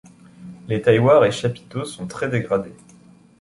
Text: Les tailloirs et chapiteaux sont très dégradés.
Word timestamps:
Les 0.67 0.81
tailloirs 0.81 1.25
et 1.25 1.31
chapiteaux 1.31 1.85
sont 1.85 2.07
très 2.07 2.27
dégradés. 2.27 2.73